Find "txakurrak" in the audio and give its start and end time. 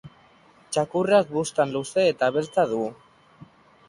0.77-1.29